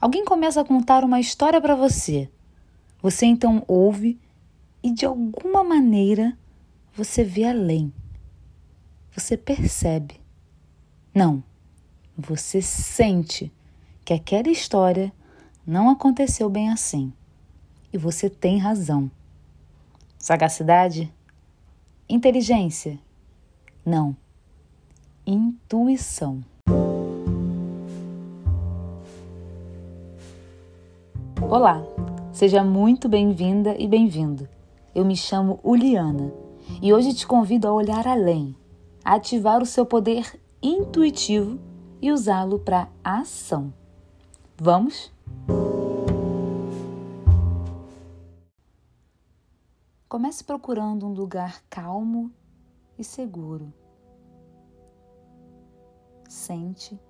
Alguém 0.00 0.24
começa 0.24 0.60
a 0.60 0.64
contar 0.64 1.02
uma 1.02 1.18
história 1.18 1.60
para 1.60 1.74
você. 1.74 2.30
Você 3.02 3.26
então 3.26 3.64
ouve 3.66 4.18
e 4.82 4.92
de 4.92 5.04
alguma 5.04 5.64
maneira 5.64 6.38
você 6.94 7.24
vê 7.24 7.44
além. 7.44 7.92
Você 9.12 9.36
percebe. 9.36 10.20
Não, 11.12 11.42
você 12.16 12.62
sente 12.62 13.52
que 14.04 14.12
aquela 14.12 14.48
história 14.48 15.12
não 15.66 15.90
aconteceu 15.90 16.48
bem 16.48 16.70
assim. 16.70 17.12
E 17.92 17.98
você 17.98 18.30
tem 18.30 18.58
razão. 18.58 19.10
Sagacidade? 20.18 21.12
Inteligência? 22.08 22.98
Não. 23.84 24.16
Intuição. 25.26 26.44
Olá, 31.50 31.82
seja 32.30 32.62
muito 32.62 33.08
bem-vinda 33.08 33.74
e 33.78 33.88
bem-vindo. 33.88 34.46
Eu 34.94 35.02
me 35.02 35.16
chamo 35.16 35.58
Uliana 35.64 36.30
e 36.82 36.92
hoje 36.92 37.14
te 37.14 37.26
convido 37.26 37.66
a 37.66 37.72
olhar 37.72 38.06
além, 38.06 38.54
a 39.02 39.14
ativar 39.14 39.62
o 39.62 39.64
seu 39.64 39.86
poder 39.86 40.38
intuitivo 40.62 41.58
e 42.02 42.12
usá-lo 42.12 42.58
para 42.58 42.90
ação. 43.02 43.72
Vamos? 44.58 45.10
Comece 50.06 50.44
procurando 50.44 51.06
um 51.06 51.14
lugar 51.14 51.62
calmo 51.70 52.30
e 52.98 53.02
seguro. 53.02 53.72
Sente 56.28 57.00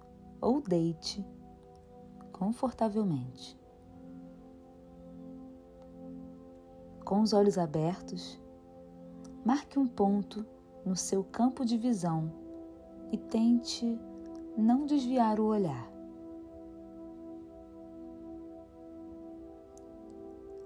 ou 0.40 0.60
deite 0.60 1.26
confortavelmente. 2.30 3.57
Com 7.08 7.22
os 7.22 7.32
olhos 7.32 7.56
abertos, 7.56 8.38
marque 9.42 9.78
um 9.78 9.88
ponto 9.88 10.44
no 10.84 10.94
seu 10.94 11.24
campo 11.24 11.64
de 11.64 11.78
visão 11.78 12.30
e 13.10 13.16
tente 13.16 13.98
não 14.54 14.84
desviar 14.84 15.40
o 15.40 15.46
olhar. 15.46 15.90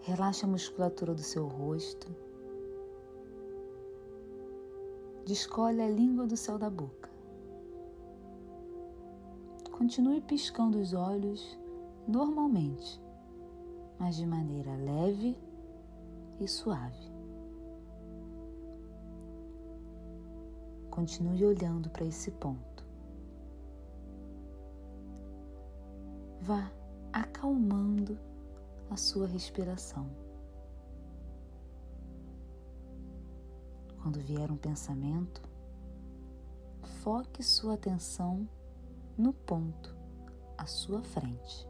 Relaxe 0.01 0.45
a 0.45 0.49
musculatura 0.49 1.15
do 1.15 1.23
seu 1.23 1.47
rosto. 1.47 2.13
Descolhe 5.25 5.81
a 5.81 5.89
língua 5.89 6.27
do 6.27 6.37
céu 6.37 6.59
da 6.59 6.69
boca. 6.69 7.09
Continue 9.71 10.21
piscando 10.21 10.81
os 10.81 10.93
olhos 10.93 11.57
normalmente, 12.09 13.01
mas 13.97 14.17
de 14.17 14.27
maneira 14.27 14.75
leve 14.75 15.32
e 16.45 16.49
suave. 16.49 17.11
Continue 20.91 21.45
olhando 21.47 21.89
para 21.91 22.05
esse 22.05 22.31
ponto. 22.33 22.85
Vá 26.41 26.71
acalmando 27.13 28.19
a 28.91 28.97
sua 28.97 29.27
respiração. 29.27 30.11
Quando 34.03 34.19
vier 34.21 34.51
um 34.51 34.57
pensamento, 34.57 35.43
foque 37.03 37.43
sua 37.43 37.75
atenção 37.75 38.49
no 39.17 39.33
ponto 39.33 39.97
à 40.59 40.67
sua 40.67 41.03
frente. 41.03 41.69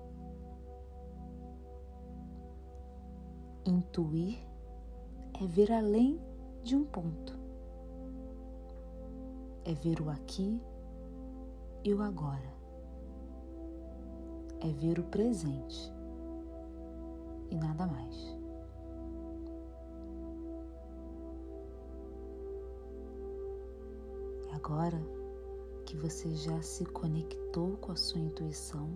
Intuir 3.65 4.52
é 5.43 5.47
ver 5.47 5.73
além 5.73 6.21
de 6.63 6.77
um 6.77 6.85
ponto. 6.85 7.37
É 9.65 9.75
ver 9.75 10.01
o 10.01 10.09
aqui 10.09 10.61
e 11.83 11.93
o 11.93 12.01
agora. 12.01 12.53
É 14.61 14.69
ver 14.69 15.01
o 15.01 15.05
presente 15.05 15.93
e 17.51 17.57
nada 17.57 17.89
mais. 17.89 18.37
E 24.47 24.55
agora 24.55 25.03
que 25.85 25.97
você 25.97 26.33
já 26.37 26.63
se 26.63 26.85
conectou 26.85 27.77
com 27.79 27.91
a 27.91 27.97
sua 27.97 28.21
intuição, 28.21 28.89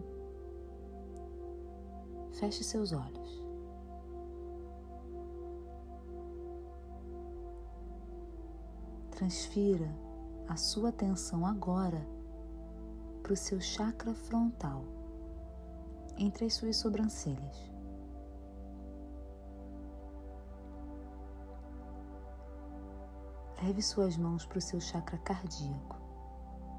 feche 2.31 2.63
seus 2.63 2.93
olhos. 2.93 3.46
Transfira 9.17 9.89
a 10.47 10.57
sua 10.57 10.91
atenção 10.91 11.47
agora 11.47 12.07
para 13.23 13.33
o 13.33 13.37
seu 13.37 13.59
chakra 13.59 14.13
frontal, 14.13 14.85
entre 16.19 16.45
as 16.45 16.53
suas 16.53 16.77
sobrancelhas. 16.77 17.73
Leve 23.63 23.81
suas 23.81 24.19
mãos 24.19 24.45
para 24.45 24.59
o 24.59 24.61
seu 24.61 24.79
chakra 24.83 25.17
cardíaco, 25.17 25.97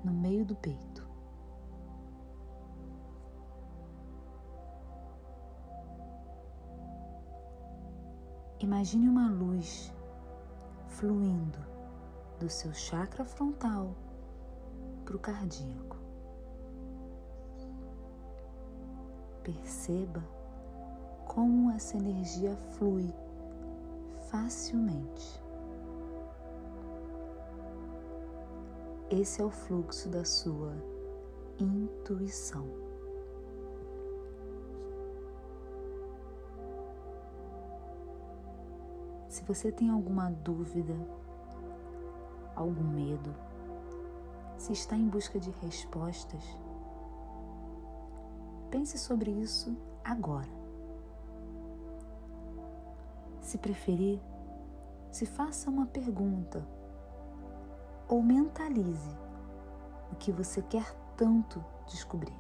no 0.03 0.13
meio 0.13 0.45
do 0.45 0.55
peito. 0.55 1.09
Imagine 8.59 9.09
uma 9.09 9.27
luz 9.27 9.91
fluindo 10.85 11.76
do 12.39 12.49
seu 12.49 12.73
chakra 12.73 13.25
frontal 13.25 13.95
para 15.03 15.15
o 15.15 15.19
cardíaco. 15.19 15.97
Perceba 19.43 20.23
como 21.25 21.71
essa 21.71 21.97
energia 21.97 22.55
flui 22.55 23.13
facilmente. 24.29 25.41
Esse 29.09 29.41
é 29.41 29.45
o 29.45 29.49
fluxo 29.49 30.09
da 30.09 30.25
sua 30.25 30.73
intuição. 31.57 32.67
Se 39.29 39.43
você 39.43 39.71
tem 39.71 39.89
alguma 39.89 40.29
dúvida 40.29 40.93
algum 42.57 42.83
medo, 42.83 43.33
se 44.57 44.73
está 44.73 44.95
em 44.95 45.07
busca 45.07 45.39
de 45.39 45.51
respostas, 45.61 46.43
pense 48.71 48.97
sobre 48.97 49.31
isso 49.31 49.77
agora. 50.03 50.49
Se 53.41 53.57
preferir, 53.57 54.19
se 55.11 55.25
faça 55.25 55.69
uma 55.69 55.85
pergunta 55.85 56.67
ou 58.07 58.21
mentalize 58.21 59.15
o 60.11 60.15
que 60.15 60.31
você 60.31 60.61
quer 60.63 60.91
tanto 61.15 61.63
descobrir. 61.85 62.35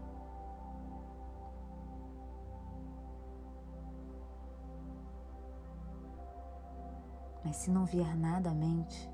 Mas 7.43 7.55
se 7.57 7.71
não 7.71 7.85
vier 7.85 8.17
nada 8.17 8.49
à 8.49 8.53
mente, 8.53 9.09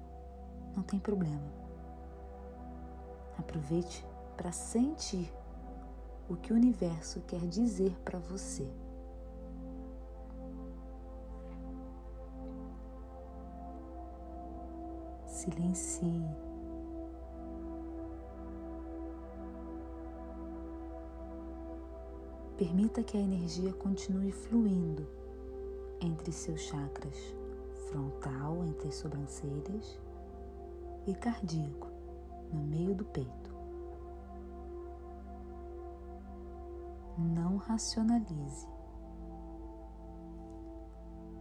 não 0.75 0.83
tem 0.83 0.99
problema. 0.99 1.51
Aproveite 3.37 4.05
para 4.35 4.51
sentir 4.51 5.31
o 6.29 6.35
que 6.35 6.51
o 6.53 6.55
universo 6.55 7.21
quer 7.21 7.41
dizer 7.47 7.95
para 8.03 8.19
você. 8.19 8.67
Silencie. 15.25 16.23
Permita 22.57 23.03
que 23.03 23.17
a 23.17 23.19
energia 23.19 23.73
continue 23.73 24.31
fluindo 24.31 25.05
entre 25.99 26.31
seus 26.31 26.61
chakras 26.61 27.35
frontal, 27.89 28.63
entre 28.65 28.87
as 28.87 28.95
sobrancelhas 28.95 29.99
e 31.05 31.13
cardíaco 31.13 31.87
no 32.51 32.61
meio 32.61 32.95
do 32.95 33.05
peito. 33.05 33.53
Não 37.17 37.57
racionalize. 37.57 38.67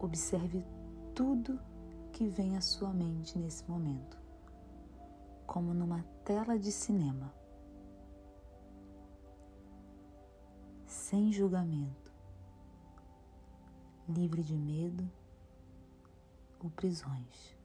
Observe 0.00 0.64
tudo 1.14 1.60
que 2.12 2.26
vem 2.26 2.56
à 2.56 2.60
sua 2.60 2.92
mente 2.92 3.38
nesse 3.38 3.68
momento, 3.70 4.18
como 5.46 5.72
numa 5.72 6.04
tela 6.24 6.58
de 6.58 6.70
cinema. 6.72 7.32
sem 11.12 11.32
julgamento, 11.32 12.12
livre 14.08 14.42
de 14.42 14.56
medo 14.56 15.10
ou 16.58 16.70
prisões. 16.70 17.56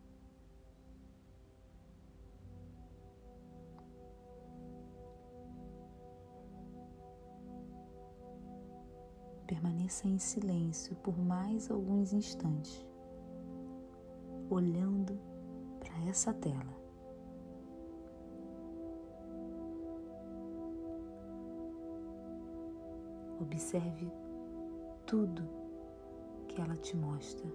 Permaneça 9.48 10.06
em 10.10 10.20
silêncio 10.20 10.94
por 10.98 11.18
mais 11.18 11.72
alguns 11.72 12.12
instantes, 12.12 12.86
olhando 14.50 15.18
para 15.80 16.10
essa 16.10 16.34
tela. 16.34 16.76
Observe 23.40 24.12
tudo 25.06 25.48
que 26.50 26.60
ela 26.60 26.76
te 26.76 26.98
mostra 26.98 27.48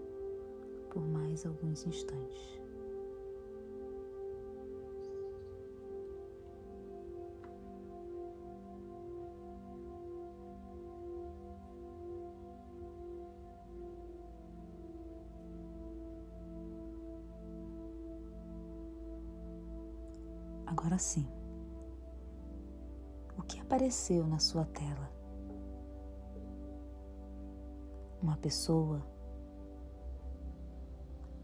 por 0.89 1.07
mais 1.07 1.45
alguns 1.45 1.87
instantes. 1.87 2.62
Agora 20.93 21.05
sim, 21.05 21.27
o 23.39 23.43
que 23.43 23.59
apareceu 23.59 24.27
na 24.27 24.39
sua 24.39 24.67
tela? 24.67 25.11
Uma 28.21 28.37
pessoa? 28.37 29.03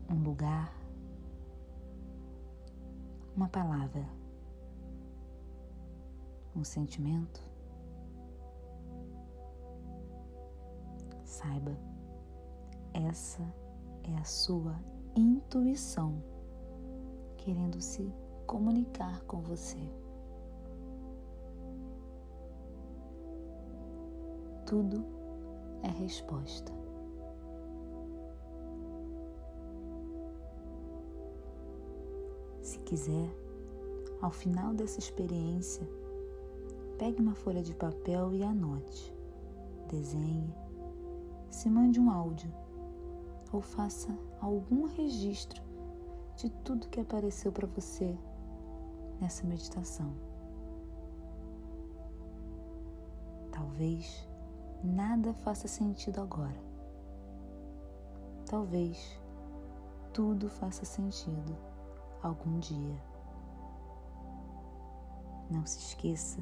Um 0.06 0.22
lugar? 0.22 0.70
Uma 3.34 3.48
palavra? 3.48 4.06
Um 6.54 6.62
sentimento? 6.62 7.42
Saiba, 11.24 11.74
essa 12.92 13.42
é 14.02 14.14
a 14.14 14.24
sua 14.24 14.78
intuição 15.16 16.22
querendo 17.38 17.80
se 17.80 18.12
comunicar 18.48 19.22
com 19.24 19.42
você. 19.42 19.76
Tudo 24.64 25.04
é 25.82 25.88
resposta. 25.88 26.72
Se 32.62 32.78
quiser, 32.80 33.30
ao 34.22 34.30
final 34.30 34.72
dessa 34.72 34.98
experiência, 34.98 35.86
pegue 36.98 37.20
uma 37.20 37.34
folha 37.34 37.62
de 37.62 37.74
papel 37.74 38.32
e 38.32 38.42
anote, 38.42 39.14
desenhe, 39.90 40.54
se 41.50 41.68
mande 41.68 42.00
um 42.00 42.10
áudio 42.10 42.50
ou 43.52 43.60
faça 43.60 44.08
algum 44.40 44.86
registro 44.86 45.62
de 46.36 46.48
tudo 46.64 46.88
que 46.88 47.00
apareceu 47.00 47.52
para 47.52 47.66
você 47.66 48.16
nessa 49.20 49.46
meditação. 49.46 50.12
Talvez 53.52 54.28
nada 54.82 55.32
faça 55.34 55.66
sentido 55.66 56.20
agora. 56.20 56.60
Talvez 58.46 59.20
tudo 60.12 60.48
faça 60.48 60.84
sentido 60.84 61.56
algum 62.22 62.58
dia. 62.58 63.02
Não 65.50 65.64
se 65.66 65.78
esqueça 65.78 66.40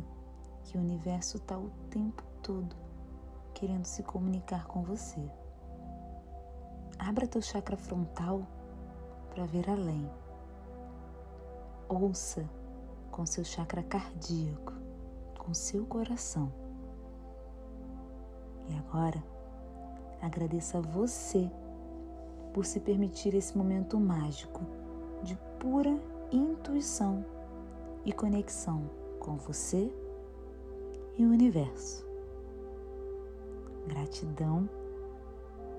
que 0.64 0.76
o 0.76 0.80
universo 0.80 1.36
está 1.36 1.56
o 1.56 1.70
tempo 1.90 2.22
todo 2.42 2.76
querendo 3.54 3.86
se 3.86 4.02
comunicar 4.02 4.66
com 4.66 4.82
você. 4.82 5.30
Abra 6.98 7.26
teu 7.26 7.40
chakra 7.40 7.76
frontal 7.76 8.46
para 9.30 9.46
ver 9.46 9.68
além 9.68 10.10
Ouça 11.88 12.44
com 13.10 13.26
seu 13.26 13.44
chakra 13.44 13.82
cardíaco, 13.82 14.72
com 15.38 15.54
seu 15.54 15.84
coração. 15.86 16.52
E 18.68 18.74
agora, 18.78 19.22
agradeça 20.20 20.78
a 20.78 20.80
você 20.80 21.50
por 22.52 22.64
se 22.64 22.80
permitir 22.80 23.34
esse 23.34 23.56
momento 23.56 23.98
mágico 24.00 24.62
de 25.22 25.36
pura 25.60 25.98
intuição 26.32 27.24
e 28.04 28.12
conexão 28.12 28.90
com 29.18 29.36
você 29.36 29.92
e 31.18 31.24
o 31.24 31.30
universo. 31.30 32.06
Gratidão 33.86 34.68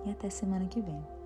e 0.06 0.12
até 0.12 0.30
semana 0.30 0.66
que 0.68 0.82
vem. 0.82 1.17